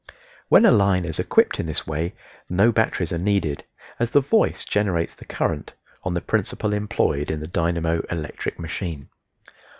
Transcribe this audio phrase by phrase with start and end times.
[0.49, 2.15] When a line is equipped in this way
[2.49, 3.65] no batteries are needed,
[3.99, 9.09] as the voice generates the current, on the principle employed in the dynamo electric machine.